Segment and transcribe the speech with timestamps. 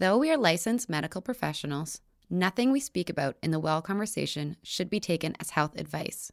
[0.00, 4.88] Though we are licensed medical professionals, nothing we speak about in the Well Conversation should
[4.88, 6.30] be taken as health advice.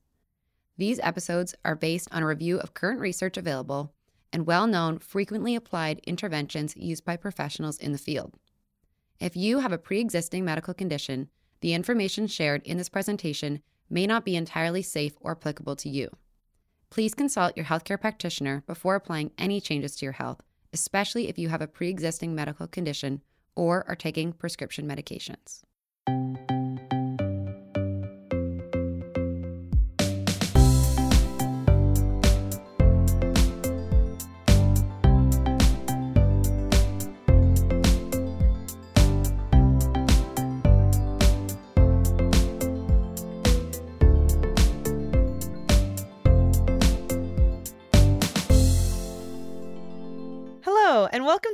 [0.78, 3.92] These episodes are based on a review of current research available
[4.32, 8.36] and well known, frequently applied interventions used by professionals in the field.
[9.20, 11.30] If you have a pre existing medical condition,
[11.62, 16.10] the information shared in this presentation may not be entirely safe or applicable to you.
[16.92, 20.42] Please consult your healthcare practitioner before applying any changes to your health,
[20.72, 23.24] especially if you have a pre existing medical condition
[23.56, 25.64] or are taking prescription medications.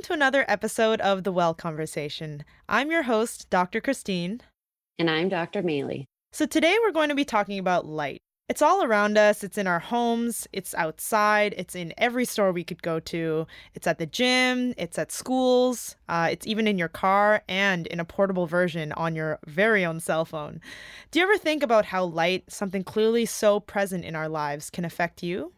[0.02, 2.42] Welcome to another episode of The Well Conversation.
[2.68, 3.80] I'm your host, Dr.
[3.80, 4.40] Christine.
[4.98, 5.62] And I'm Dr.
[5.62, 6.06] Maille.
[6.32, 8.20] So today we're going to be talking about light.
[8.48, 12.64] It's all around us, it's in our homes, it's outside, it's in every store we
[12.64, 16.88] could go to, it's at the gym, it's at schools, uh, it's even in your
[16.88, 20.60] car and in a portable version on your very own cell phone.
[21.12, 24.84] Do you ever think about how light, something clearly so present in our lives, can
[24.84, 25.52] affect you?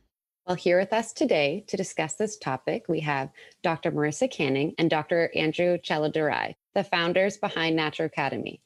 [0.47, 3.31] Well, here with us today to discuss this topic, we have
[3.63, 3.91] Dr.
[3.91, 5.31] Marissa Canning and Dr.
[5.35, 8.61] Andrew Chaladurai, the founders behind Naturoacademy,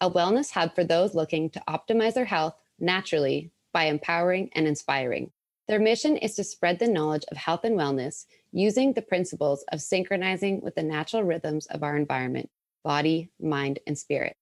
[0.00, 5.32] a wellness hub for those looking to optimize their health naturally by empowering and inspiring.
[5.66, 9.82] Their mission is to spread the knowledge of health and wellness using the principles of
[9.82, 12.48] synchronizing with the natural rhythms of our environment,
[12.84, 14.36] body, mind, and spirit.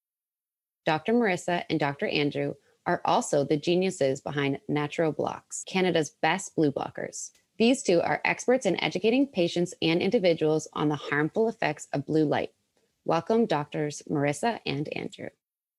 [0.84, 1.14] Dr.
[1.14, 2.06] Marissa and Dr.
[2.08, 2.52] Andrew
[2.86, 7.30] are also the geniuses behind Naturoblocks, Canada's best blue blockers.
[7.58, 12.24] These two are experts in educating patients and individuals on the harmful effects of blue
[12.24, 12.50] light.
[13.04, 15.28] Welcome, doctors Marissa and Andrew.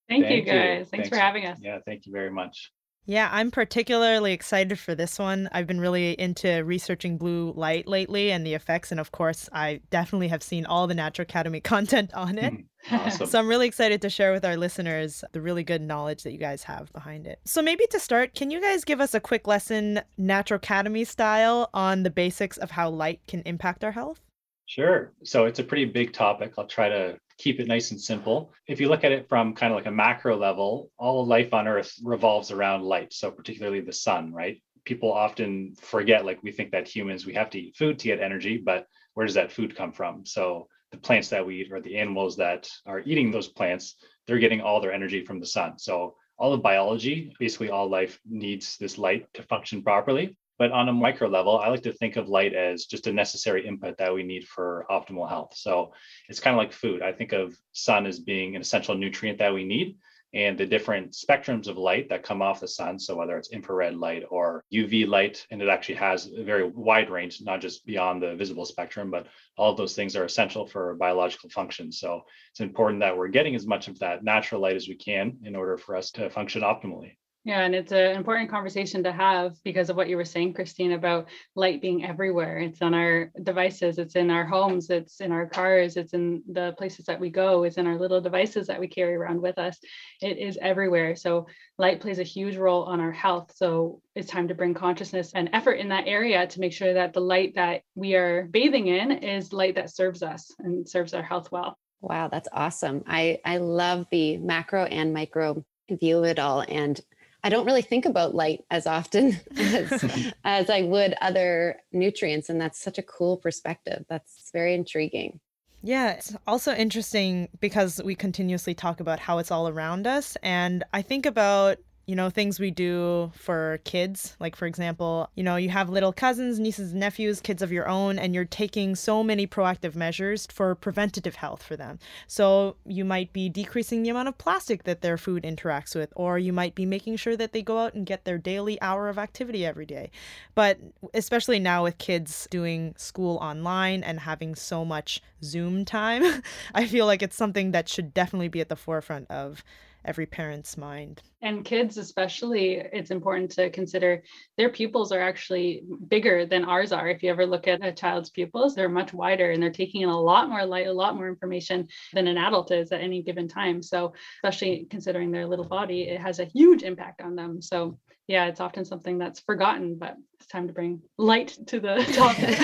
[0.09, 0.55] Thank, thank you, guys.
[0.55, 1.57] Thanks, Thanks for having us.
[1.61, 2.71] Yeah, thank you very much.
[3.05, 5.49] Yeah, I'm particularly excited for this one.
[5.51, 8.91] I've been really into researching blue light lately and the effects.
[8.91, 12.53] And of course, I definitely have seen all the Naturoacademy content on it.
[12.53, 12.61] Mm-hmm.
[12.91, 13.27] Awesome.
[13.27, 16.37] so I'm really excited to share with our listeners the really good knowledge that you
[16.37, 17.39] guys have behind it.
[17.45, 22.03] So maybe to start, can you guys give us a quick lesson, Naturoacademy style, on
[22.03, 24.19] the basics of how light can impact our health?
[24.65, 25.13] Sure.
[25.23, 26.55] So it's a pretty big topic.
[26.57, 28.53] I'll try to keep it nice and simple.
[28.67, 31.67] If you look at it from kind of like a macro level, all life on
[31.67, 33.13] Earth revolves around light.
[33.13, 34.61] So, particularly the sun, right?
[34.85, 38.21] People often forget, like, we think that humans, we have to eat food to get
[38.21, 40.25] energy, but where does that food come from?
[40.25, 43.95] So, the plants that we eat or the animals that are eating those plants,
[44.27, 45.79] they're getting all their energy from the sun.
[45.79, 50.37] So, all of biology, basically all life needs this light to function properly.
[50.59, 53.65] But on a micro level, I like to think of light as just a necessary
[53.67, 55.53] input that we need for optimal health.
[55.55, 55.93] So
[56.29, 57.01] it's kind of like food.
[57.01, 59.97] I think of sun as being an essential nutrient that we need
[60.33, 62.97] and the different spectrums of light that come off the sun.
[62.97, 67.11] So whether it's infrared light or UV light, and it actually has a very wide
[67.11, 69.27] range, not just beyond the visible spectrum, but
[69.57, 71.91] all of those things are essential for biological function.
[71.91, 75.37] So it's important that we're getting as much of that natural light as we can
[75.43, 77.17] in order for us to function optimally.
[77.45, 80.93] Yeah, and it's an important conversation to have because of what you were saying, Christine,
[80.93, 82.59] about light being everywhere.
[82.59, 86.73] It's on our devices, it's in our homes, it's in our cars, it's in the
[86.77, 89.77] places that we go, it's in our little devices that we carry around with us.
[90.21, 91.17] It is everywhere.
[91.17, 93.51] So, light plays a huge role on our health.
[93.53, 97.11] So, it's time to bring consciousness and effort in that area to make sure that
[97.11, 101.23] the light that we are bathing in is light that serves us and serves our
[101.23, 101.77] health well.
[101.99, 103.03] Wow, that's awesome.
[103.05, 106.63] I, I love the macro and micro view of it all.
[106.67, 106.99] And
[107.43, 112.49] I don't really think about light as often as, as I would other nutrients.
[112.49, 114.05] And that's such a cool perspective.
[114.09, 115.39] That's very intriguing.
[115.85, 120.37] Yeah, it's also interesting because we continuously talk about how it's all around us.
[120.41, 124.35] And I think about you know, things we do for kids.
[124.39, 128.19] Like, for example, you know, you have little cousins, nieces, nephews, kids of your own,
[128.19, 131.99] and you're taking so many proactive measures for preventative health for them.
[132.27, 136.37] So, you might be decreasing the amount of plastic that their food interacts with, or
[136.37, 139.17] you might be making sure that they go out and get their daily hour of
[139.17, 140.11] activity every day.
[140.55, 140.79] But
[141.13, 147.05] especially now with kids doing school online and having so much Zoom time, I feel
[147.05, 149.63] like it's something that should definitely be at the forefront of
[150.05, 151.21] every parent's mind.
[151.41, 154.23] And kids, especially, it's important to consider
[154.57, 157.09] their pupils are actually bigger than ours are.
[157.09, 160.09] If you ever look at a child's pupils, they're much wider and they're taking in
[160.09, 163.47] a lot more light, a lot more information than an adult is at any given
[163.47, 163.81] time.
[163.81, 167.61] So, especially considering their little body, it has a huge impact on them.
[167.61, 167.97] So,
[168.27, 172.57] yeah, it's often something that's forgotten, but it's time to bring light to the topic.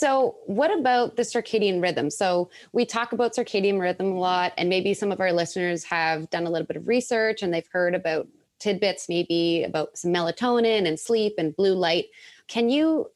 [0.00, 2.08] So, what about the circadian rhythm?
[2.08, 6.30] So, we talk about circadian rhythm a lot, and maybe some of our listeners have
[6.30, 8.26] done a little bit of research and they've heard about
[8.60, 12.06] tidbits, maybe about some melatonin and sleep and blue light.
[12.48, 13.10] Can you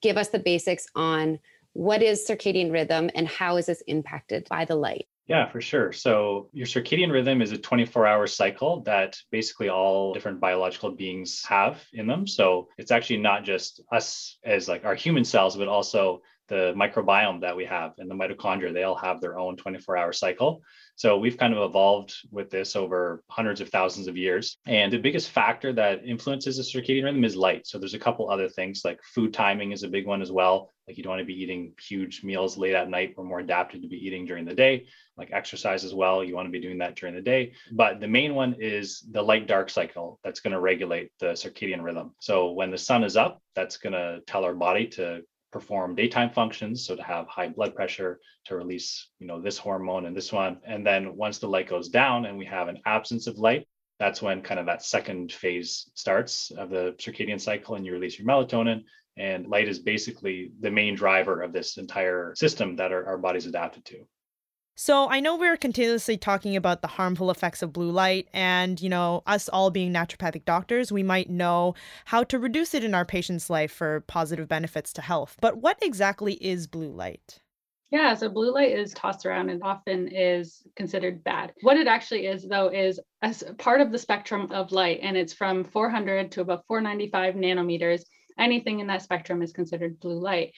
[0.00, 1.40] give us the basics on
[1.72, 5.08] what is circadian rhythm and how is this impacted by the light?
[5.28, 5.92] Yeah, for sure.
[5.92, 11.44] So, your circadian rhythm is a 24 hour cycle that basically all different biological beings
[11.46, 12.26] have in them.
[12.26, 17.42] So, it's actually not just us as like our human cells, but also the microbiome
[17.42, 18.72] that we have and the mitochondria.
[18.72, 20.62] They all have their own 24 hour cycle.
[20.96, 24.56] So we've kind of evolved with this over hundreds of thousands of years.
[24.66, 27.66] And the biggest factor that influences the circadian rhythm is light.
[27.66, 30.70] So there's a couple other things like food timing is a big one as well.
[30.88, 33.12] Like you don't want to be eating huge meals late at night.
[33.14, 34.86] We're more adapted to be eating during the day.
[35.18, 36.24] Like exercise as well.
[36.24, 37.52] You want to be doing that during the day.
[37.72, 41.82] But the main one is the light dark cycle that's going to regulate the circadian
[41.82, 42.14] rhythm.
[42.20, 45.20] So when the sun is up, that's going to tell our body to
[45.52, 50.04] perform daytime functions so to have high blood pressure to release you know this hormone
[50.04, 53.26] and this one and then once the light goes down and we have an absence
[53.26, 53.66] of light
[53.98, 58.18] that's when kind of that second phase starts of the circadian cycle and you release
[58.18, 58.82] your melatonin
[59.18, 63.46] and light is basically the main driver of this entire system that our, our body's
[63.46, 64.06] adapted to
[64.80, 68.88] so I know we're continuously talking about the harmful effects of blue light, and you
[68.88, 71.74] know, us all being naturopathic doctors, we might know
[72.04, 75.36] how to reduce it in our patient's life for positive benefits to health.
[75.40, 77.40] But what exactly is blue light?
[77.90, 81.54] Yeah, so blue light is tossed around and often is considered bad.
[81.62, 85.32] What it actually is, though, is as part of the spectrum of light, and it's
[85.32, 88.02] from 400 to about 495 nanometers.
[88.38, 90.52] Anything in that spectrum is considered blue light.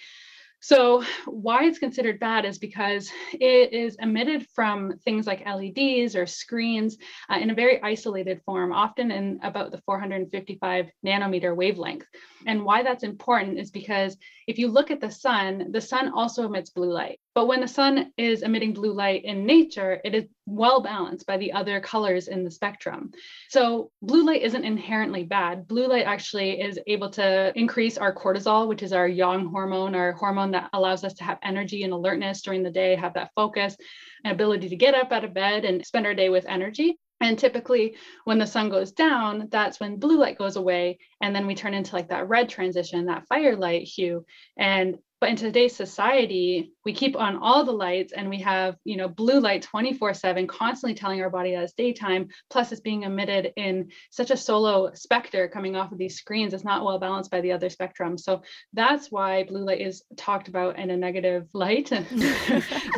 [0.62, 6.26] So, why it's considered bad is because it is emitted from things like LEDs or
[6.26, 6.98] screens
[7.30, 12.04] uh, in a very isolated form, often in about the 455 nanometer wavelength.
[12.46, 16.44] And why that's important is because if you look at the sun, the sun also
[16.44, 17.20] emits blue light.
[17.34, 21.36] But when the sun is emitting blue light in nature, it is well balanced by
[21.36, 23.12] the other colors in the spectrum.
[23.48, 25.68] So, blue light isn't inherently bad.
[25.68, 30.12] Blue light actually is able to increase our cortisol, which is our yang hormone, our
[30.12, 33.76] hormone that allows us to have energy and alertness during the day, have that focus
[34.24, 36.98] and ability to get up out of bed and spend our day with energy.
[37.20, 40.98] And typically, when the sun goes down, that's when blue light goes away.
[41.20, 44.24] And then we turn into like that red transition, that firelight hue.
[44.56, 48.96] And but in today's society we keep on all the lights and we have you
[48.96, 52.28] know blue light 24 7 constantly telling our body that it's daytime.
[52.48, 56.54] Plus it's being emitted in such a solo specter coming off of these screens.
[56.54, 58.18] It's not well balanced by the other spectrum.
[58.18, 61.90] So that's why blue light is talked about in a negative light.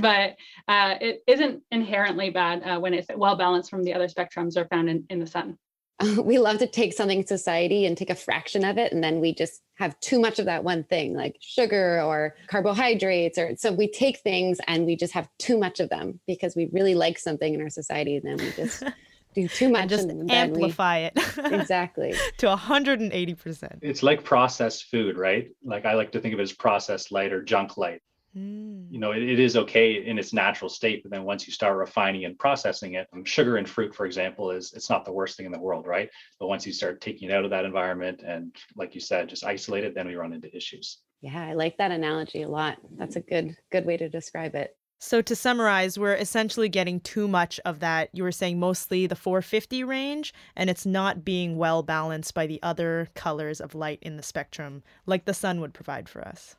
[0.00, 0.36] But
[0.68, 4.66] uh, it isn't inherently bad uh, when it's well balanced from the other spectrums are
[4.66, 5.58] found in, in the sun
[6.22, 9.20] we love to take something in society and take a fraction of it and then
[9.20, 13.72] we just have too much of that one thing like sugar or carbohydrates or so
[13.72, 17.18] we take things and we just have too much of them because we really like
[17.18, 18.84] something in our society and then we just
[19.34, 21.52] do too much and just and amplify we, it.
[21.52, 22.14] Exactly.
[22.38, 25.48] To 180% it's like processed food right?
[25.64, 28.02] Like i like to think of it as processed light or junk light
[28.36, 28.86] Mm.
[28.90, 31.76] You know, it, it is okay in its natural state, but then once you start
[31.76, 35.36] refining and processing it, um, sugar and fruit, for example, is it's not the worst
[35.36, 36.08] thing in the world, right?
[36.40, 39.44] But once you start taking it out of that environment and, like you said, just
[39.44, 40.98] isolate it, then we run into issues.
[41.20, 42.78] Yeah, I like that analogy a lot.
[42.96, 44.76] That's a good good way to describe it.
[44.98, 48.10] So to summarize, we're essentially getting too much of that.
[48.12, 52.60] You were saying mostly the 450 range, and it's not being well balanced by the
[52.62, 56.54] other colors of light in the spectrum, like the sun would provide for us.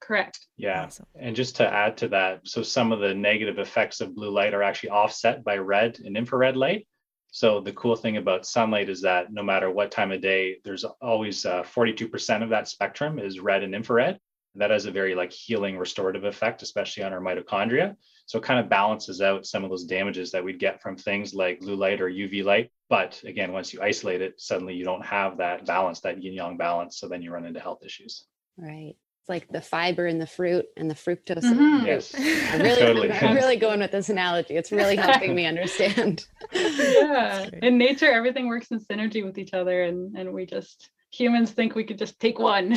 [0.00, 0.46] Correct.
[0.56, 0.84] Yeah.
[0.84, 1.06] Awesome.
[1.18, 4.54] And just to add to that, so some of the negative effects of blue light
[4.54, 6.86] are actually offset by red and infrared light.
[7.30, 10.84] So the cool thing about sunlight is that no matter what time of day, there's
[10.84, 14.18] always uh, 42% of that spectrum is red and infrared.
[14.54, 17.96] And that has a very like healing restorative effect, especially on our mitochondria.
[18.26, 21.34] So it kind of balances out some of those damages that we'd get from things
[21.34, 22.70] like blue light or UV light.
[22.88, 26.56] But again, once you isolate it, suddenly you don't have that balance, that yin yang
[26.56, 26.98] balance.
[26.98, 28.24] So then you run into health issues.
[28.56, 28.96] Right
[29.28, 31.86] like the fiber in the fruit and the fructose mm-hmm.
[31.86, 33.12] Yes, I'm really, totally.
[33.12, 34.56] I'm really going with this analogy.
[34.56, 36.26] It's really helping me understand.
[36.52, 41.50] yeah, in nature, everything works in synergy with each other, and and we just humans
[41.50, 42.70] think we could just take one.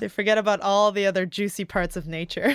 [0.00, 2.54] they forget about all the other juicy parts of nature.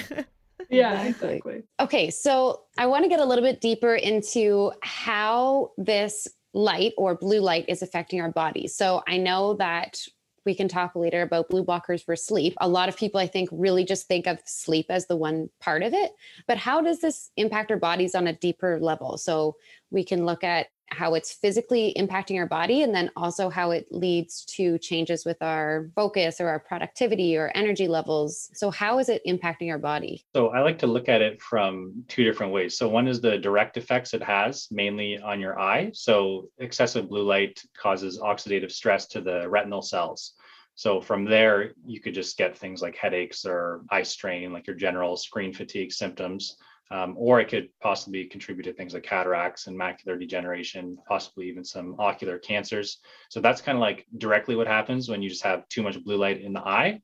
[0.69, 1.63] yeah, exactly.
[1.79, 7.15] Okay, so I want to get a little bit deeper into how this light or
[7.15, 8.75] blue light is affecting our bodies.
[8.75, 9.99] So I know that
[10.45, 12.53] we can talk later about blue blockers for sleep.
[12.61, 15.83] A lot of people, I think, really just think of sleep as the one part
[15.83, 16.11] of it.
[16.47, 19.17] But how does this impact our bodies on a deeper level?
[19.17, 19.55] So
[19.89, 23.87] we can look at how it's physically impacting our body and then also how it
[23.91, 28.49] leads to changes with our focus or our productivity or energy levels.
[28.53, 30.23] So, how is it impacting our body?
[30.35, 32.77] So, I like to look at it from two different ways.
[32.77, 35.91] So, one is the direct effects it has mainly on your eye.
[35.93, 40.33] So, excessive blue light causes oxidative stress to the retinal cells.
[40.75, 44.75] So from there, you could just get things like headaches or eye strain, like your
[44.75, 46.57] general screen fatigue symptoms.
[46.91, 51.65] Um, or it could possibly contribute to things like cataracts and macular degeneration, possibly even
[51.65, 52.99] some ocular cancers.
[53.29, 56.17] So that's kind of like directly what happens when you just have too much blue
[56.17, 57.01] light in the eye.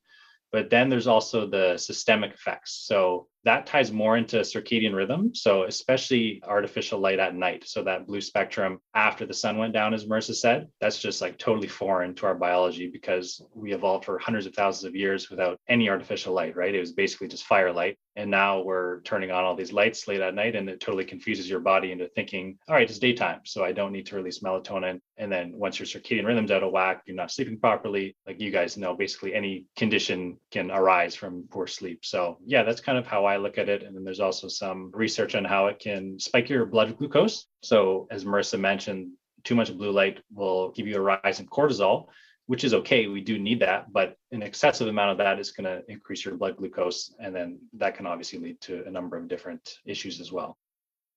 [0.51, 2.85] But then there's also the systemic effects.
[2.85, 5.33] So that ties more into circadian rhythm.
[5.33, 7.63] So, especially artificial light at night.
[7.67, 11.38] So, that blue spectrum after the sun went down, as Marissa said, that's just like
[11.38, 15.60] totally foreign to our biology because we evolved for hundreds of thousands of years without
[15.67, 16.75] any artificial light, right?
[16.75, 17.98] It was basically just firelight.
[18.17, 21.50] And now we're turning on all these lights late at night, and it totally confuses
[21.50, 23.41] your body into thinking, all right, it's daytime.
[23.45, 25.00] So, I don't need to release melatonin.
[25.17, 28.15] And then once your circadian rhythm's out of whack, you're not sleeping properly.
[28.27, 32.03] Like you guys know, basically any condition can arise from poor sleep.
[32.03, 33.83] So, yeah, that's kind of how I I look at it.
[33.83, 37.45] And then there's also some research on how it can spike your blood glucose.
[37.63, 39.11] So, as Marissa mentioned,
[39.43, 42.07] too much blue light will give you a rise in cortisol,
[42.45, 43.07] which is okay.
[43.07, 46.35] We do need that, but an excessive amount of that is going to increase your
[46.35, 47.13] blood glucose.
[47.19, 50.57] And then that can obviously lead to a number of different issues as well.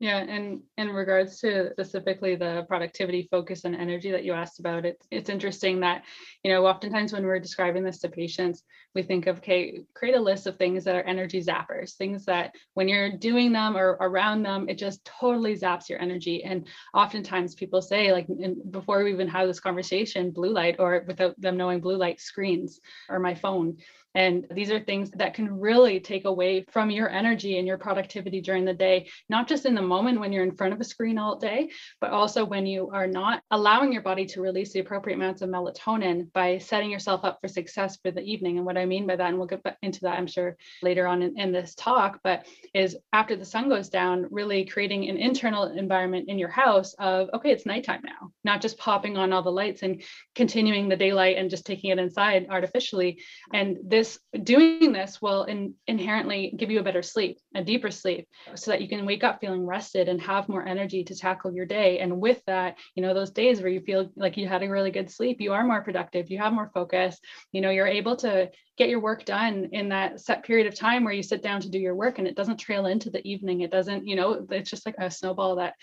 [0.00, 4.84] Yeah, and in regards to specifically the productivity focus and energy that you asked about,
[4.84, 6.02] it's it's interesting that,
[6.42, 8.64] you know, oftentimes when we're describing this to patients,
[8.96, 12.52] we think of okay, create a list of things that are energy zappers, things that
[12.74, 16.42] when you're doing them or around them, it just totally zaps your energy.
[16.42, 18.26] And oftentimes people say, like
[18.70, 22.80] before we even have this conversation, blue light or without them knowing blue light screens
[23.08, 23.76] or my phone
[24.14, 28.40] and these are things that can really take away from your energy and your productivity
[28.40, 31.18] during the day, not just in the moment when you're in front of a screen
[31.18, 35.16] all day, but also when you are not allowing your body to release the appropriate
[35.16, 38.56] amounts of melatonin by setting yourself up for success for the evening.
[38.56, 41.22] And what I mean by that, and we'll get into that, I'm sure, later on
[41.22, 45.64] in, in this talk, but is after the sun goes down, really creating an internal
[45.64, 49.50] environment in your house of, okay, it's nighttime now, not just popping on all the
[49.50, 50.02] lights and
[50.34, 53.20] continuing the daylight and just taking it inside artificially.
[53.52, 57.90] And this this doing this will in, inherently give you a better sleep a deeper
[57.90, 61.54] sleep so that you can wake up feeling rested and have more energy to tackle
[61.54, 61.98] your day.
[62.00, 64.90] And with that you know those days where you feel like you had a really
[64.90, 67.18] good sleep you are more productive you have more focus
[67.52, 71.04] you know you're able to get your work done in that set period of time
[71.04, 73.60] where you sit down to do your work and it doesn't trail into the evening.
[73.60, 75.74] It doesn't you know it's just like a snowball that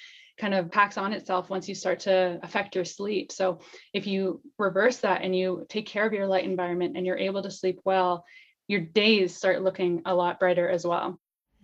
[0.41, 3.31] kind of packs on itself once you start to affect your sleep.
[3.31, 3.60] So
[3.93, 7.43] if you reverse that and you take care of your light environment and you're able
[7.43, 8.25] to sleep well,
[8.67, 11.19] your days start looking a lot brighter as well.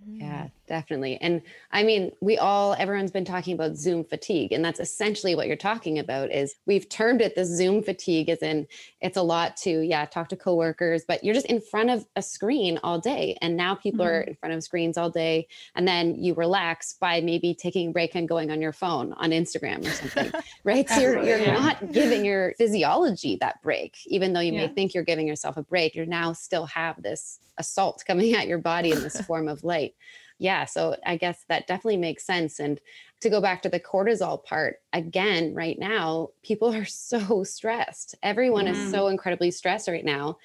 [0.06, 1.18] Yeah, definitely.
[1.22, 4.52] And I mean, we all, everyone's been talking about Zoom fatigue.
[4.52, 8.42] And that's essentially what you're talking about is we've termed it the Zoom fatigue as
[8.44, 8.68] in
[9.02, 12.22] it's a lot to, yeah, talk to coworkers, but you're just in front of a
[12.22, 13.38] screen all day.
[13.42, 14.16] And now people mm-hmm.
[14.16, 15.48] are in front of screens all day.
[15.76, 19.32] And then you relax by maybe taking a break and going on your phone on
[19.32, 20.32] Instagram or something,
[20.64, 20.88] right?
[20.90, 21.54] So you're, you're yeah.
[21.54, 24.68] not giving your physiology that break, even though you yeah.
[24.68, 28.48] may think you're giving yourself a break, you now still have this assault coming at
[28.48, 29.96] your body in this form of light
[30.40, 32.60] yeah, so I guess that definitely makes sense.
[32.60, 32.80] And
[33.22, 38.16] to go back to the cortisol part, again, right now, people are so stressed.
[38.22, 38.72] Everyone mm.
[38.72, 40.38] is so incredibly stressed right now.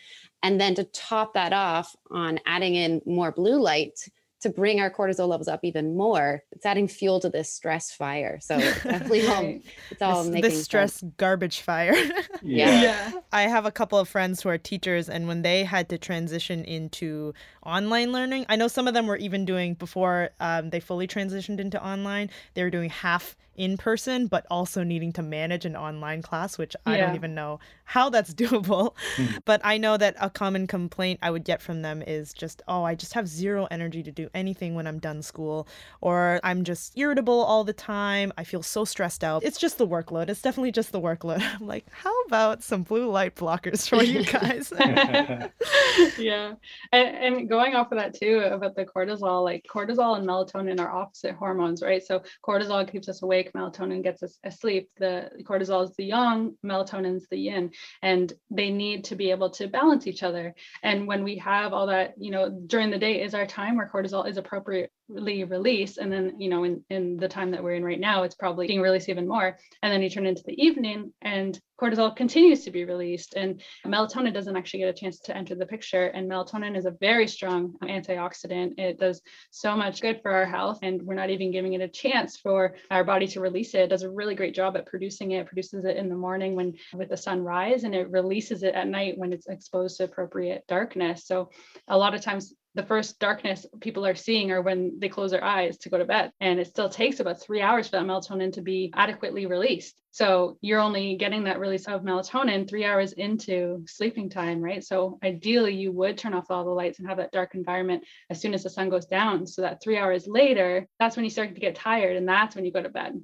[0.42, 4.08] And then to top that off on adding in more blue light
[4.42, 6.42] to bring our cortisol levels up even more.
[6.52, 8.38] It's adding fuel to this stress fire.
[8.40, 9.54] So definitely all,
[9.90, 11.12] it's all this, making this stress sense.
[11.16, 11.94] garbage fire.
[12.42, 12.82] yeah.
[12.82, 13.12] yeah.
[13.32, 16.64] I have a couple of friends who are teachers and when they had to transition
[16.64, 17.34] into
[17.64, 21.60] online learning, I know some of them were even doing before um, they fully transitioned
[21.60, 26.22] into online, they were doing half in person, but also needing to manage an online
[26.22, 28.94] class, which I don't even know how that's doable.
[29.16, 29.38] Mm-hmm.
[29.44, 32.84] But I know that a common complaint I would get from them is just, oh,
[32.84, 35.66] I just have zero energy to do anything when I'm done school,
[36.00, 38.32] or I'm just irritable all the time.
[38.38, 39.42] I feel so stressed out.
[39.44, 40.28] It's just the workload.
[40.28, 41.42] It's definitely just the workload.
[41.60, 44.72] I'm like, how about some blue light blockers for you guys?
[46.18, 46.54] yeah.
[46.92, 50.90] And, and going off of that too, about the cortisol, like cortisol and melatonin are
[50.90, 52.02] opposite hormones, right?
[52.02, 54.90] So cortisol keeps us awake awake, melatonin gets us asleep.
[54.98, 57.70] The cortisol is the yang, melatonin is the yin,
[58.02, 60.54] and they need to be able to balance each other.
[60.82, 63.90] And when we have all that, you know, during the day is our time where
[63.92, 67.84] cortisol is appropriately released and then you know in in the time that we're in
[67.84, 69.58] right now it's probably being released even more.
[69.82, 74.32] And then you turn into the evening and cortisol continues to be released and melatonin
[74.32, 76.06] doesn't actually get a chance to enter the picture.
[76.06, 78.78] And melatonin is a very strong antioxidant.
[78.78, 81.88] It does so much good for our health and we're not even giving it a
[81.88, 83.80] chance for our body to release it.
[83.80, 86.54] It does a really great job at producing it, it produces it in the morning
[86.54, 90.64] when with the sunrise and it releases it at night when it's exposed to appropriate
[90.68, 91.26] darkness.
[91.26, 91.50] So
[91.88, 95.44] a lot of times the first darkness people are seeing are when they close their
[95.44, 96.32] eyes to go to bed.
[96.40, 100.00] And it still takes about three hours for that melatonin to be adequately released.
[100.10, 104.82] So you're only getting that release of melatonin three hours into sleeping time, right?
[104.82, 108.40] So ideally, you would turn off all the lights and have that dark environment as
[108.40, 109.46] soon as the sun goes down.
[109.46, 112.64] So that three hours later, that's when you start to get tired and that's when
[112.64, 113.20] you go to bed.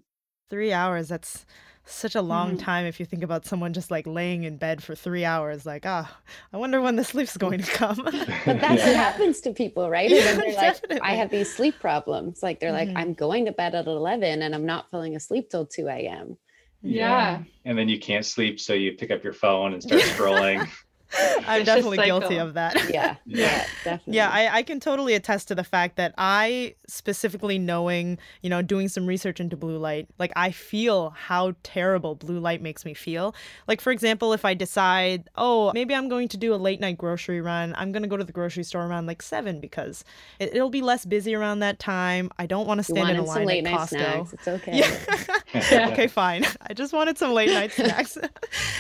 [0.50, 1.44] Three hours, that's
[1.88, 2.60] such a long mm.
[2.60, 5.86] time if you think about someone just like laying in bed for three hours like
[5.86, 6.18] ah
[6.52, 8.14] i wonder when the sleep's going to come but
[8.46, 8.86] that's yeah.
[8.86, 12.72] what happens to people right yeah, they're like i have these sleep problems like they're
[12.72, 12.94] mm-hmm.
[12.94, 16.36] like i'm going to bed at 11 and i'm not falling asleep till 2 a.m
[16.82, 17.38] yeah.
[17.38, 17.42] yeah.
[17.64, 20.68] and then you can't sleep so you pick up your phone and start scrolling
[21.46, 22.90] I'm definitely guilty of that.
[22.90, 24.14] Yeah, yeah, definitely.
[24.14, 28.62] Yeah, I, I can totally attest to the fact that I specifically knowing, you know,
[28.62, 32.94] doing some research into blue light, like I feel how terrible blue light makes me
[32.94, 33.34] feel.
[33.66, 36.98] Like, for example, if I decide, oh, maybe I'm going to do a late night
[36.98, 40.04] grocery run, I'm going to go to the grocery store around like seven because
[40.38, 42.30] it, will be less busy around that time.
[42.38, 43.88] I don't want to stand in a line late at Costco.
[43.88, 44.32] Snacks.
[44.34, 44.78] It's okay.
[44.78, 45.88] Yeah.
[45.92, 46.44] okay, fine.
[46.68, 48.18] I just wanted some late night snacks.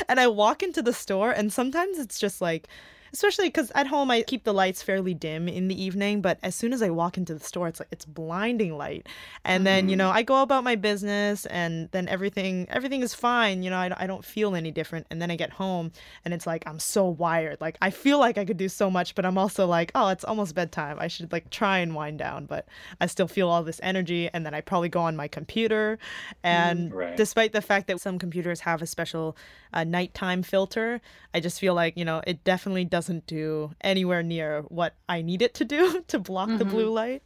[0.08, 2.68] and I walk into the store and sometimes it's just like
[3.12, 6.54] especially because at home I keep the lights fairly dim in the evening, but as
[6.54, 9.06] soon as I walk into the store, it's like it's blinding light,
[9.44, 9.64] and mm.
[9.64, 10.14] then you know mm.
[10.14, 13.62] I go about my business, and then everything everything is fine.
[13.62, 15.92] You know I, I don't feel any different, and then I get home,
[16.24, 17.60] and it's like I'm so wired.
[17.60, 20.24] Like I feel like I could do so much, but I'm also like, oh, it's
[20.24, 20.98] almost bedtime.
[20.98, 22.66] I should like try and wind down, but
[23.00, 25.98] I still feel all this energy, and then I probably go on my computer,
[26.42, 27.16] and mm, right.
[27.16, 29.36] despite the fact that some computers have a special
[29.72, 31.00] uh, nighttime filter,
[31.34, 35.22] I just feel like you know it definitely does doesn't do anywhere near what I
[35.22, 36.58] need it to do to block mm-hmm.
[36.58, 37.22] the blue light.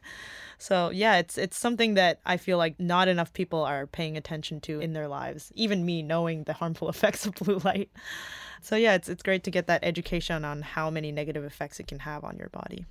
[0.59, 4.61] So yeah, it's it's something that I feel like not enough people are paying attention
[4.63, 5.51] to in their lives.
[5.55, 7.91] Even me knowing the harmful effects of blue light.
[8.61, 11.87] So yeah, it's it's great to get that education on how many negative effects it
[11.87, 12.85] can have on your body.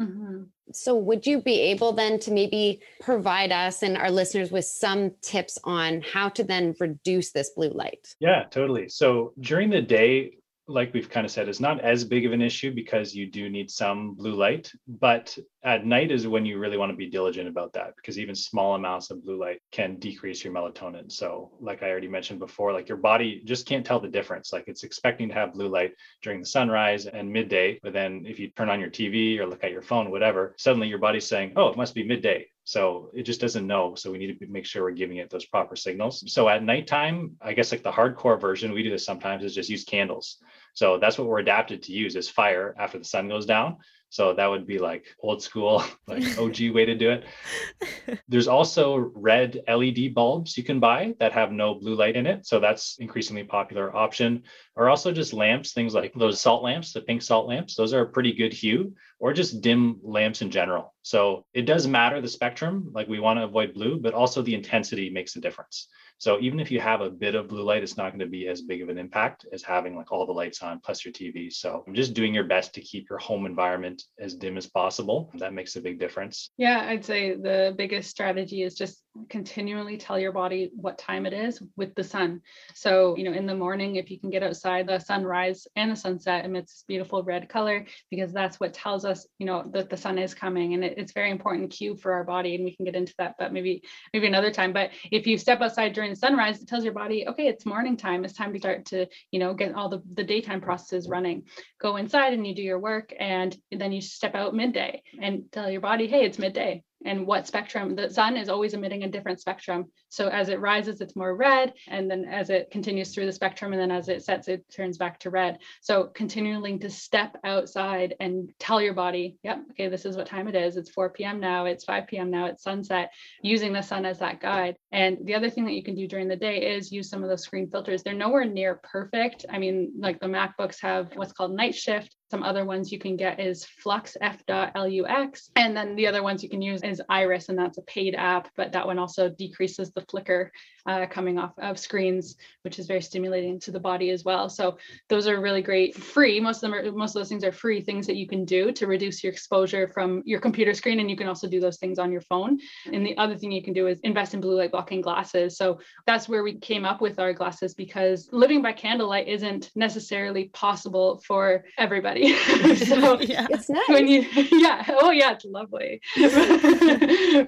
[0.00, 0.44] Mm-hmm.
[0.72, 5.12] So, would you be able then to maybe provide us and our listeners with some
[5.20, 8.08] tips on how to then reduce this blue light?
[8.18, 8.88] Yeah, totally.
[8.88, 10.38] So, during the day,
[10.72, 13.48] like we've kind of said, is not as big of an issue because you do
[13.48, 14.72] need some blue light.
[14.88, 18.34] But at night is when you really want to be diligent about that because even
[18.34, 21.10] small amounts of blue light can decrease your melatonin.
[21.10, 24.52] So, like I already mentioned before, like your body just can't tell the difference.
[24.52, 27.78] Like it's expecting to have blue light during the sunrise and midday.
[27.82, 30.88] But then if you turn on your TV or look at your phone, whatever, suddenly
[30.88, 32.46] your body's saying, oh, it must be midday.
[32.64, 33.94] So it just doesn't know.
[33.96, 36.22] So we need to make sure we're giving it those proper signals.
[36.32, 39.70] So at nighttime, I guess like the hardcore version, we do this sometimes is just
[39.70, 40.38] use candles.
[40.74, 43.76] So that's what we're adapted to use is fire after the sun goes down.
[44.12, 48.20] So that would be like old school, like OG way to do it.
[48.28, 52.44] There's also red LED bulbs you can buy that have no blue light in it.
[52.46, 54.42] So that's increasingly popular option.
[54.76, 57.74] Or also just lamps, things like those salt lamps, the pink salt lamps.
[57.74, 60.92] Those are a pretty good hue, or just dim lamps in general.
[61.02, 64.56] So it does matter the spectrum, like we want to avoid blue, but also the
[64.56, 65.86] intensity makes a difference.
[66.18, 68.48] So even if you have a bit of blue light, it's not going to be
[68.48, 71.52] as big of an impact as having like all the lights on plus your TV.
[71.52, 75.30] So just doing your best to keep your home environment as dim as possible.
[75.34, 76.50] That makes a big difference.
[76.56, 81.32] Yeah, I'd say the biggest strategy is just continually tell your body what time it
[81.32, 82.40] is with the sun.
[82.74, 85.96] So, you know, in the morning, if you can get outside, the sunrise and the
[85.96, 89.96] sunset emits this beautiful red color because that's what tells us, you know, that the
[89.96, 90.74] sun is coming.
[90.74, 92.54] And it, it's very important cue for our body.
[92.54, 94.72] And we can get into that, but maybe maybe another time.
[94.72, 98.24] But if you step outside during sunrise, it tells your body, okay, it's morning time.
[98.24, 101.44] It's time to start to, you know, get all the, the daytime processes running.
[101.80, 103.12] Go inside and you do your work.
[103.18, 107.46] And then you step out midday and tell your body, hey, it's midday and what
[107.46, 109.86] spectrum the sun is always emitting a different spectrum.
[110.08, 113.72] So as it rises it's more red and then as it continues through the spectrum
[113.72, 115.58] and then as it sets it turns back to red.
[115.80, 120.48] So continuing to step outside and tell your body yep okay this is what time
[120.48, 120.76] it is.
[120.76, 121.66] It's 4 p.m now.
[121.66, 122.46] It's 5 p.m now.
[122.46, 123.10] It's sunset
[123.42, 124.76] using the sun as that guide.
[124.92, 127.28] And the other thing that you can do during the day is use some of
[127.28, 128.02] those screen filters.
[128.02, 129.44] They're nowhere near perfect.
[129.50, 133.18] I mean like the macbooks have what's called night shift Some other ones you can
[133.18, 135.50] get is Flux F.lux.
[135.54, 138.48] And then the other ones you can use is Iris, and that's a paid app,
[138.56, 140.50] but that one also decreases the flicker
[140.86, 144.48] uh, coming off of screens, which is very stimulating to the body as well.
[144.48, 146.40] So those are really great free.
[146.40, 148.72] Most of them are most of those things are free things that you can do
[148.72, 151.00] to reduce your exposure from your computer screen.
[151.00, 152.58] And you can also do those things on your phone.
[152.92, 155.56] And the other thing you can do is invest in blue light blocking glasses.
[155.56, 160.48] So that's where we came up with our glasses because living by candlelight isn't necessarily
[160.48, 162.21] possible for everybody.
[162.76, 163.48] so yeah.
[163.50, 163.88] it's nice.
[163.88, 164.20] When you,
[164.52, 166.00] yeah, oh yeah, it's lovely.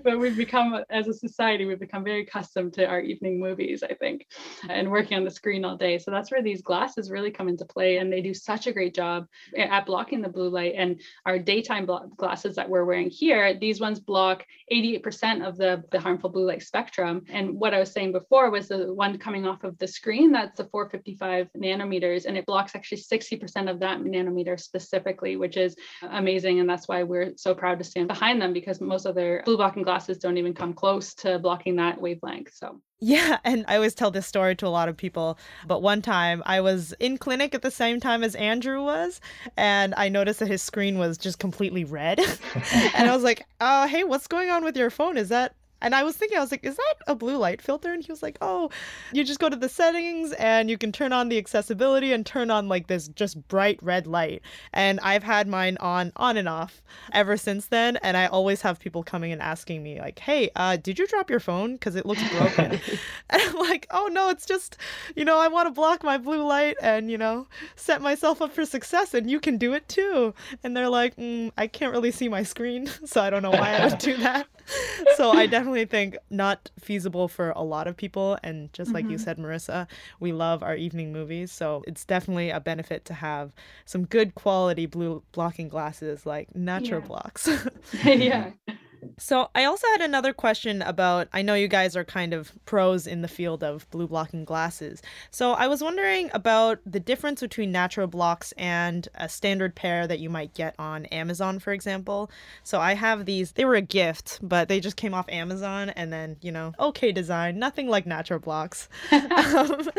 [0.02, 3.94] but we've become, as a society, we've become very accustomed to our evening movies, I
[3.94, 4.26] think,
[4.68, 5.98] and working on the screen all day.
[5.98, 8.94] So that's where these glasses really come into play, and they do such a great
[8.94, 10.74] job at blocking the blue light.
[10.76, 16.00] And our daytime glasses that we're wearing here, these ones block 88% of the, the
[16.00, 17.22] harmful blue light spectrum.
[17.28, 20.56] And what I was saying before was the one coming off of the screen, that's
[20.56, 26.60] the 455 nanometers, and it blocks actually 60% of that nanometer specifically, which is amazing.
[26.60, 29.82] And that's why we're so proud to stand behind them because most other blue blocking
[29.82, 32.52] glasses don't even come close to blocking that wavelength.
[32.54, 35.38] So yeah, and I always tell this story to a lot of people.
[35.66, 39.20] But one time I was in clinic at the same time as Andrew was,
[39.58, 42.18] and I noticed that his screen was just completely red.
[42.94, 45.18] and I was like, "Oh, hey, what's going on with your phone?
[45.18, 47.92] Is that and I was thinking, I was like, is that a blue light filter?
[47.92, 48.70] And he was like, oh,
[49.12, 52.50] you just go to the settings and you can turn on the accessibility and turn
[52.50, 54.40] on like this just bright red light.
[54.72, 57.98] And I've had mine on on and off ever since then.
[57.98, 61.28] And I always have people coming and asking me, like, hey, uh, did you drop
[61.28, 61.74] your phone?
[61.74, 62.80] Because it looks broken.
[63.30, 64.78] and I'm like, oh no, it's just,
[65.14, 68.52] you know, I want to block my blue light and, you know, set myself up
[68.52, 70.32] for success and you can do it too.
[70.62, 72.88] And they're like, mm, I can't really see my screen.
[73.04, 74.46] So I don't know why I would do that.
[75.16, 78.38] so I definitely think not feasible for a lot of people.
[78.42, 79.12] And just like mm-hmm.
[79.12, 79.86] you said, Marissa,
[80.20, 81.52] we love our evening movies.
[81.52, 83.52] So it's definitely a benefit to have
[83.84, 87.06] some good quality blue blocking glasses like Natural yeah.
[87.06, 87.48] Blocks.
[88.04, 88.50] yeah.
[89.18, 93.06] So I also had another question about I know you guys are kind of pros
[93.06, 95.02] in the field of blue blocking glasses.
[95.30, 100.30] So I was wondering about the difference between Naturoblocks and a standard pair that you
[100.30, 102.30] might get on Amazon, for example.
[102.62, 106.12] So I have these, they were a gift, but they just came off Amazon and
[106.12, 108.88] then, you know, okay design, nothing like Naturoblocks.
[109.12, 109.90] um,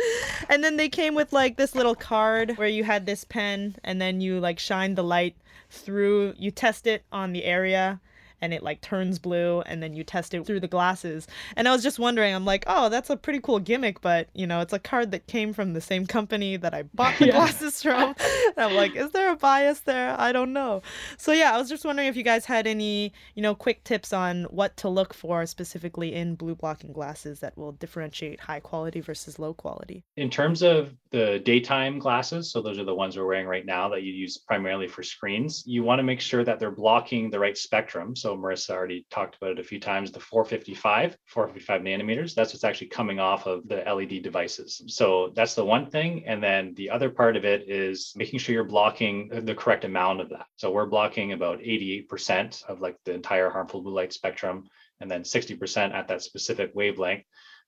[0.49, 4.01] and then they came with like this little card where you had this pen and
[4.01, 5.35] then you like shine the light
[5.69, 7.99] through, you test it on the area
[8.45, 11.27] and it like turns blue and then you test it through the glasses.
[11.55, 14.45] And I was just wondering, I'm like, oh, that's a pretty cool gimmick, but you
[14.45, 17.31] know, it's a card that came from the same company that I bought the yeah.
[17.31, 18.13] glasses from.
[18.19, 20.15] and I'm like, is there a bias there?
[20.19, 20.83] I don't know.
[21.17, 24.13] So yeah, I was just wondering if you guys had any, you know, quick tips
[24.13, 29.01] on what to look for specifically in blue blocking glasses that will differentiate high quality
[29.01, 30.03] versus low quality.
[30.17, 33.89] In terms of the daytime glasses, so those are the ones we're wearing right now
[33.89, 37.39] that you use primarily for screens, you want to make sure that they're blocking the
[37.39, 38.15] right spectrum.
[38.15, 42.33] So Marissa already talked about it a few times, the 455, 455 nanometers.
[42.33, 44.81] That's what's actually coming off of the LED devices.
[44.87, 46.25] So that's the one thing.
[46.25, 50.21] And then the other part of it is making sure you're blocking the correct amount
[50.21, 50.45] of that.
[50.57, 54.67] So we're blocking about 88% of like the entire harmful blue light spectrum
[55.01, 57.23] and then 60% at that specific wavelength.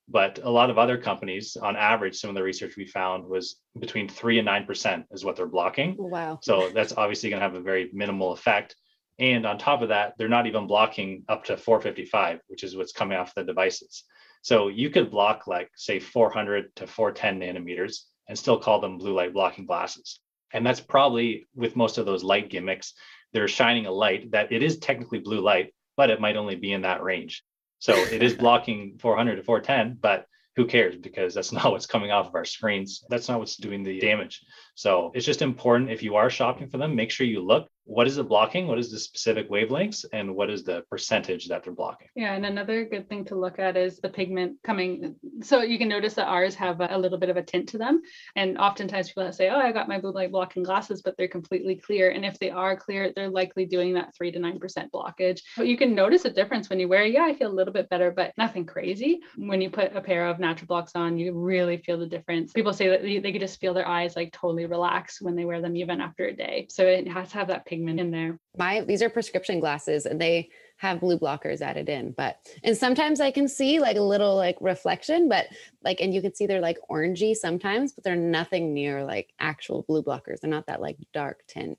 [0.09, 3.57] But a lot of other companies, on average, some of the research we found was
[3.77, 5.95] between three and nine percent is what they're blocking.
[5.97, 6.39] Wow.
[6.41, 8.75] So that's obviously going to have a very minimal effect.
[9.19, 12.91] And on top of that, they're not even blocking up to 455, which is what's
[12.91, 14.03] coming off the devices.
[14.41, 19.13] So you could block like say 400 to 410 nanometers and still call them blue
[19.13, 20.19] light blocking glasses.
[20.53, 22.93] And that's probably with most of those light gimmicks,
[23.33, 26.71] they're shining a light that it is technically blue light, but it might only be
[26.71, 27.43] in that range.
[27.79, 30.25] So it is blocking 400 to 410, but
[30.55, 33.03] who cares because that's not what's coming off of our screens.
[33.09, 34.41] That's not what's doing the damage.
[34.77, 38.05] So it's just important if you are shopping for them, make sure you look what
[38.05, 38.67] is it blocking?
[38.67, 42.09] What is the specific wavelengths and what is the percentage that they're blocking?
[42.15, 45.15] Yeah, and another good thing to look at is the pigment coming.
[45.41, 48.01] So you can notice that ours have a, little bit of a tint to them.
[48.35, 51.75] And oftentimes people say, oh, I got my blue light blocking glasses, but they're completely
[51.75, 52.09] clear.
[52.09, 54.59] And if they are clear, they're likely doing that three to 9%
[54.91, 55.41] blockage.
[55.55, 57.87] But you can notice a difference when you wear, yeah, I feel a little bit
[57.87, 59.21] better, but nothing crazy.
[59.37, 62.51] When you put a pair of Naturoblocks on, you really feel the difference.
[62.51, 65.45] People say that they, they could just feel their eyes like totally relax when they
[65.45, 66.67] wear them, even after a day.
[66.69, 68.39] So it has to have that pigment in there.
[68.57, 73.19] My these are prescription glasses and they have blue blockers added in, but and sometimes
[73.19, 75.47] I can see like a little like reflection, but
[75.83, 79.83] like and you can see they're like orangey sometimes, but they're nothing near like actual
[79.87, 80.39] blue blockers.
[80.39, 81.77] They're not that like dark tint.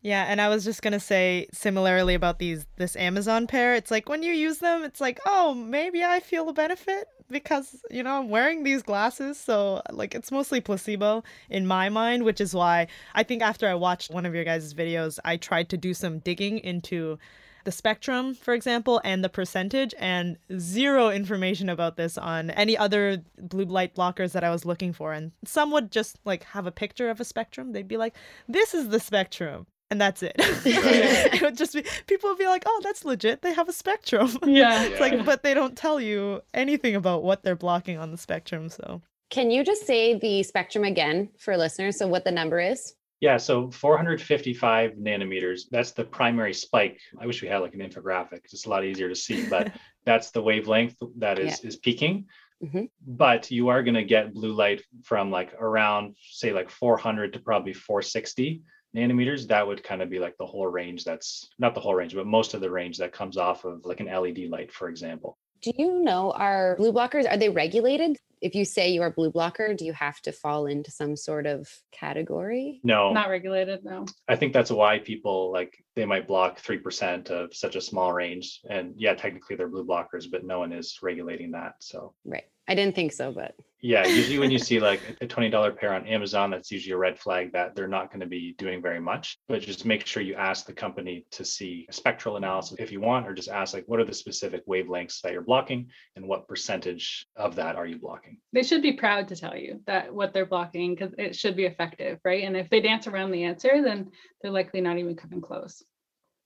[0.00, 3.74] Yeah, and I was just gonna say similarly about these this Amazon pair.
[3.74, 7.76] It's like when you use them, it's like, oh, maybe I feel a benefit, because,
[7.90, 9.38] you know, I'm wearing these glasses.
[9.38, 13.74] So, like, it's mostly placebo in my mind, which is why I think after I
[13.74, 17.18] watched one of your guys' videos, I tried to do some digging into
[17.64, 23.22] the spectrum, for example, and the percentage, and zero information about this on any other
[23.38, 25.12] blue light blockers that I was looking for.
[25.12, 27.72] And some would just like have a picture of a spectrum.
[27.72, 28.14] They'd be like,
[28.48, 29.66] this is the spectrum.
[29.90, 30.34] And that's it.
[30.38, 33.42] it would just be people would be like, "Oh, that's legit.
[33.42, 34.84] They have a spectrum." Yeah.
[34.84, 38.68] it's like, but they don't tell you anything about what they're blocking on the spectrum.
[38.68, 41.98] So, Can you just say the spectrum again for listeners?
[41.98, 42.94] So, what the number is?
[43.20, 47.00] Yeah, so 455 nanometers, that's the primary spike.
[47.20, 48.44] I wish we had like an infographic.
[48.44, 49.72] It's a lot easier to see, but
[50.04, 52.26] that's the wavelength that is is peaking.
[52.62, 52.88] Mhm.
[53.06, 57.38] But you are going to get blue light from like around say like 400 to
[57.40, 58.62] probably 460
[58.98, 59.46] nanometers.
[59.48, 62.26] That would kind of be like the whole range that's not the whole range, but
[62.26, 65.38] most of the range that comes off of like an LED light, for example.
[65.60, 68.16] Do you know are blue blockers are they regulated?
[68.40, 71.46] If you say you are blue blocker, do you have to fall into some sort
[71.46, 72.80] of category?
[72.84, 74.06] No, Not regulated, no.
[74.28, 78.60] I think that's why people like they might block 3% of such a small range.
[78.70, 81.74] And yeah, technically they're blue blockers, but no one is regulating that.
[81.80, 82.44] So Right.
[82.68, 86.06] I didn't think so, but yeah, usually when you see like a $20 pair on
[86.06, 89.38] Amazon, that's usually a red flag that they're not going to be doing very much.
[89.48, 93.00] But just make sure you ask the company to see a spectral analysis if you
[93.00, 96.48] want, or just ask like what are the specific wavelengths that you're blocking and what
[96.48, 98.38] percentage of that are you blocking?
[98.52, 101.64] They should be proud to tell you that what they're blocking because it should be
[101.64, 102.44] effective, right?
[102.44, 104.10] And if they dance around the answer, then
[104.42, 105.82] they're likely not even coming close.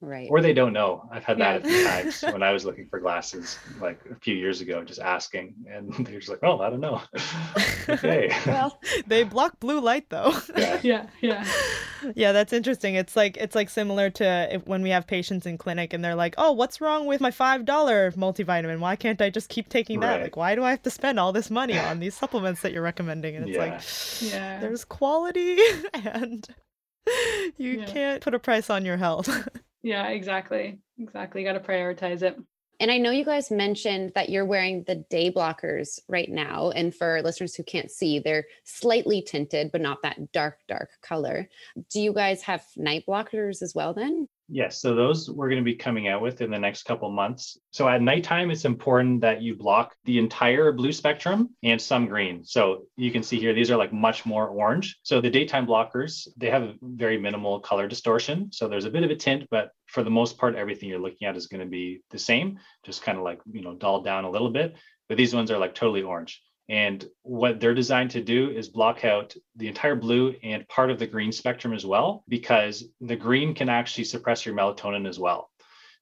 [0.03, 0.29] Right.
[0.31, 1.09] Or they don't know.
[1.11, 1.71] I've had that Yeah.
[1.71, 5.01] a few times when I was looking for glasses like a few years ago, just
[5.01, 7.01] asking, and they're just like, "Oh, I don't know."
[7.89, 8.31] okay.
[8.47, 10.35] well, they block blue light though.
[10.57, 10.81] yeah.
[10.83, 11.45] Yeah, yeah.
[12.15, 12.97] yeah, that's interesting.
[12.97, 16.15] It's like it's like similar to if, when we have patients in clinic and they're
[16.17, 18.81] like, "Oh, what's wrong with my five dollar multivitamin?
[18.81, 20.15] Why can't I just keep taking that?
[20.17, 20.23] Right.
[20.25, 22.83] Like, why do I have to spend all this money on these supplements that you're
[22.83, 23.63] recommending?" And it's Yeah.
[24.21, 24.61] like, Yeah.
[24.61, 25.59] there's quality,
[25.95, 26.47] and
[27.57, 27.87] you Yeah.
[27.87, 29.29] can't put a price on your health.
[29.83, 30.79] Yeah, exactly.
[30.99, 31.45] Exactly.
[31.45, 32.37] Got to prioritize it.
[32.81, 36.71] and I know you guys mentioned that you're wearing the day blockers right now.
[36.71, 41.49] And for listeners who can't see, they're slightly tinted, but not that dark, dark color.
[41.91, 44.29] Do you guys have night blockers as well then?
[44.55, 47.59] Yes, so those we're going to be coming out with in the next couple months.
[47.71, 52.45] So at nighttime, it's important that you block the entire blue spectrum and some green.
[52.45, 54.99] So you can see here, these are like much more orange.
[55.05, 58.53] So the daytime blockers, they have very minimal color distortion.
[58.53, 61.27] So there's a bit of a tint, but for the most part, everything you're looking
[61.27, 64.25] at is going to be the same, just kind of like, you know, dulled down
[64.25, 64.77] a little bit.
[65.09, 66.43] But these ones are like totally orange.
[66.73, 70.99] And what they're designed to do is block out the entire blue and part of
[70.99, 75.51] the green spectrum as well, because the green can actually suppress your melatonin as well.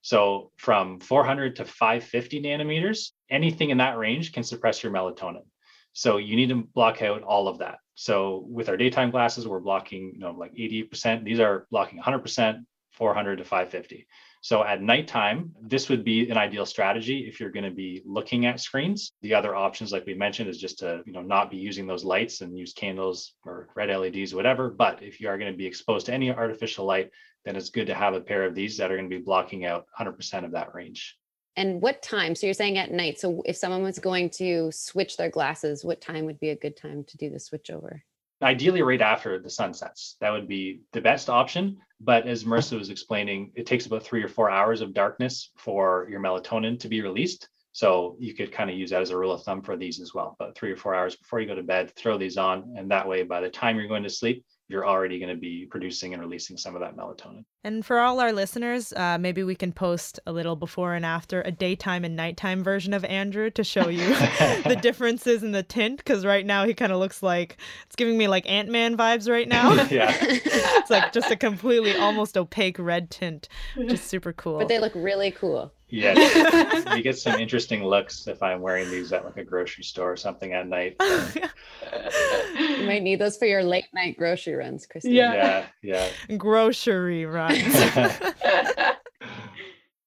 [0.02, 5.42] So from 400 to 550 nanometers, anything in that range can suppress your melatonin.
[5.92, 7.78] So you need to block out all of that.
[7.96, 11.24] So with our daytime glasses, we're blocking, you know, like 80%.
[11.24, 12.64] These are blocking 100%,
[13.00, 14.06] 400 to 550.
[14.42, 18.44] So at nighttime, this would be an ideal strategy if you're going to be looking
[18.44, 19.12] at screens.
[19.22, 22.04] The other options, like we mentioned, is just to you know not be using those
[22.04, 24.68] lights and use candles or red LEDs, whatever.
[24.68, 27.10] But if you are going to be exposed to any artificial light,
[27.46, 29.64] then it's good to have a pair of these that are going to be blocking
[29.64, 31.16] out 100% of that range.
[31.56, 32.34] And what time?
[32.34, 33.18] So you're saying at night.
[33.18, 36.76] So if someone was going to switch their glasses, what time would be a good
[36.76, 38.02] time to do the switch over?
[38.42, 41.78] Ideally, right after the sun sets, that would be the best option.
[42.00, 46.06] But as Marissa was explaining, it takes about three or four hours of darkness for
[46.10, 47.48] your melatonin to be released.
[47.72, 50.14] So you could kind of use that as a rule of thumb for these as
[50.14, 50.36] well.
[50.38, 52.74] But three or four hours before you go to bed, throw these on.
[52.76, 55.66] And that way, by the time you're going to sleep, you're already going to be
[55.66, 57.44] producing and releasing some of that melatonin.
[57.64, 61.42] And for all our listeners, uh, maybe we can post a little before and after
[61.42, 64.08] a daytime and nighttime version of Andrew to show you
[64.64, 65.98] the differences in the tint.
[65.98, 69.28] Because right now he kind of looks like it's giving me like Ant Man vibes
[69.28, 69.72] right now.
[69.90, 70.16] yeah.
[70.20, 74.58] it's like just a completely almost opaque red tint, which is super cool.
[74.58, 75.72] But they look really cool.
[75.90, 76.84] Yes.
[76.96, 80.16] you get some interesting looks if I'm wearing these at like a grocery store or
[80.16, 80.96] something at night.
[82.58, 85.12] You might need those for your late night grocery runs, Christine.
[85.14, 85.66] Yeah.
[85.82, 86.08] Yeah.
[86.36, 87.74] Grocery runs.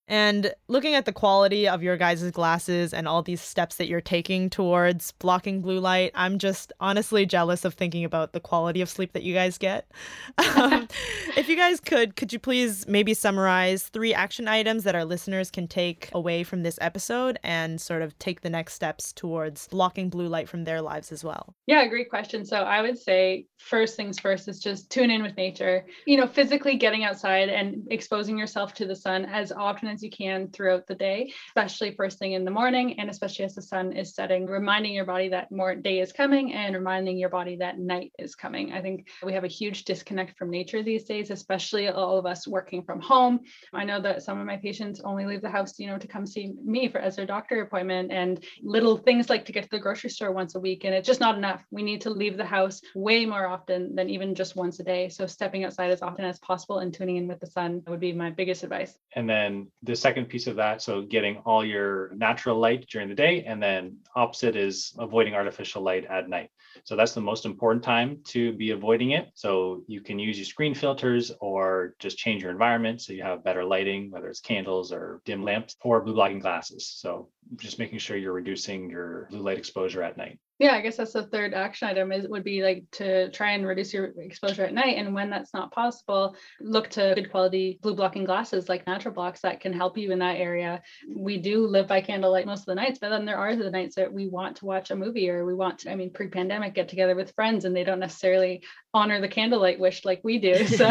[0.07, 4.01] And looking at the quality of your guys' glasses and all these steps that you're
[4.01, 8.89] taking towards blocking blue light, I'm just honestly jealous of thinking about the quality of
[8.89, 9.89] sleep that you guys get.
[10.55, 10.87] Um,
[11.37, 15.49] if you guys could, could you please maybe summarize three action items that our listeners
[15.49, 20.09] can take away from this episode and sort of take the next steps towards blocking
[20.09, 21.55] blue light from their lives as well?
[21.65, 22.45] Yeah, great question.
[22.45, 25.85] So I would say first things first is just tune in with nature.
[26.05, 30.10] You know, physically getting outside and exposing yourself to the sun as often as you
[30.10, 33.93] can throughout the day, especially first thing in the morning and especially as the sun
[33.93, 37.79] is setting, reminding your body that more day is coming and reminding your body that
[37.79, 38.73] night is coming.
[38.73, 42.47] I think we have a huge disconnect from nature these days, especially all of us
[42.47, 43.39] working from home.
[43.73, 46.25] I know that some of my patients only leave the house, you know, to come
[46.25, 49.79] see me for as their doctor appointment and little things like to get to the
[49.79, 50.84] grocery store once a week.
[50.84, 51.63] And it's just not enough.
[51.71, 55.10] We need to leave the house way more often than even just once a day.
[55.10, 58.13] So stepping outside as often as possible and tuning in with the sun would be
[58.13, 58.97] my biggest advice.
[59.15, 63.15] And then the second piece of that, so getting all your natural light during the
[63.15, 66.50] day, and then opposite is avoiding artificial light at night.
[66.86, 69.30] So that's the most important time to be avoiding it.
[69.36, 73.43] So you can use your screen filters or just change your environment so you have
[73.43, 76.88] better lighting, whether it's candles or dim lamps or blue blocking glasses.
[76.88, 80.39] So just making sure you're reducing your blue light exposure at night.
[80.63, 83.67] Yeah, I guess that's the third action item is would be like to try and
[83.67, 84.95] reduce your exposure at night.
[84.95, 89.60] And when that's not possible, look to good quality blue blocking glasses like Naturoblocks that
[89.60, 90.82] can help you in that area.
[91.13, 93.95] We do live by candlelight most of the nights, but then there are the nights
[93.95, 96.88] that we want to watch a movie or we want to, I mean, pre-pandemic get
[96.88, 100.65] together with friends and they don't necessarily honor the candlelight wish like we do.
[100.73, 100.88] So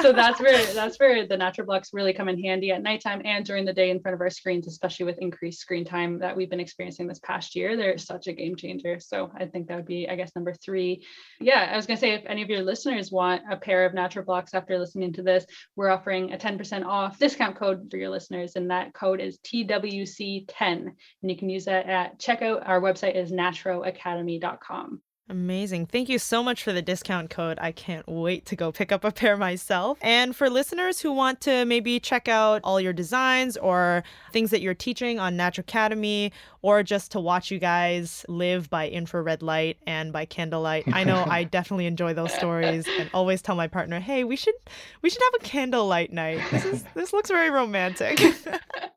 [0.00, 3.64] so that's where that's where the Naturoblocks really come in handy at nighttime and during
[3.64, 6.60] the day in front of our screens, especially with increased screen time that we've been
[6.60, 7.76] experiencing this past year.
[7.76, 8.75] They're such a game changer.
[9.00, 11.04] So I think that would be, I guess, number three.
[11.40, 14.54] Yeah, I was gonna say if any of your listeners want a pair of Naturoblocks
[14.54, 18.70] after listening to this, we're offering a 10% off discount code for your listeners, and
[18.70, 20.46] that code is TWC10.
[20.60, 22.66] And you can use that at checkout.
[22.66, 25.00] Our website is naturoacademy.com.
[25.28, 25.86] Amazing.
[25.86, 27.58] Thank you so much for the discount code.
[27.60, 29.98] I can't wait to go pick up a pair myself.
[30.00, 34.60] And for listeners who want to maybe check out all your designs or things that
[34.60, 36.30] you're teaching on Naturoacademy,
[36.62, 41.24] or just to watch you guys live by infrared light and by candlelight, I know
[41.28, 44.54] I definitely enjoy those stories and always tell my partner, "Hey, we should
[45.02, 46.40] we should have a candlelight night.
[46.52, 48.20] This is this looks very romantic."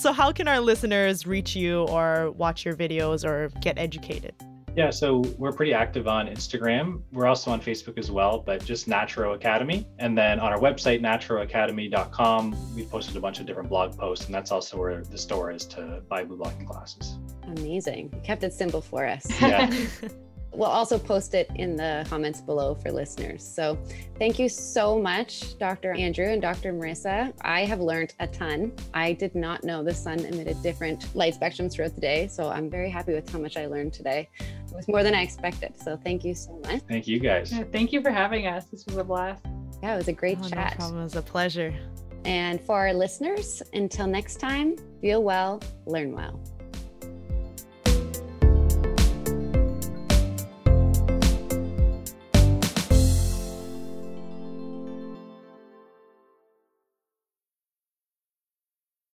[0.00, 4.32] So, how can our listeners reach you or watch your videos or get educated?
[4.74, 7.02] Yeah, so we're pretty active on Instagram.
[7.12, 9.84] We're also on Facebook as well, but just Naturoacademy.
[9.98, 14.34] And then on our website, naturoacademy.com, we've posted a bunch of different blog posts, and
[14.34, 17.18] that's also where the store is to buy blue blocking glasses.
[17.58, 18.08] Amazing.
[18.14, 19.26] You kept it simple for us.
[19.38, 19.70] Yeah.
[20.52, 23.42] We'll also post it in the comments below for listeners.
[23.46, 23.78] So
[24.18, 25.92] thank you so much, Dr.
[25.92, 26.72] Andrew and Dr.
[26.72, 27.32] Marissa.
[27.42, 28.72] I have learned a ton.
[28.92, 32.26] I did not know the sun emitted different light spectrums throughout the day.
[32.26, 34.28] So I'm very happy with how much I learned today.
[34.40, 35.74] It was more than I expected.
[35.80, 36.82] So thank you so much.
[36.88, 37.52] Thank you guys.
[37.52, 38.64] Yeah, thank you for having us.
[38.66, 39.44] This was a blast.
[39.82, 40.72] Yeah, it was a great oh, chat.
[40.72, 41.00] No problem.
[41.00, 41.74] It was a pleasure.
[42.24, 46.40] And for our listeners, until next time, feel well, learn well.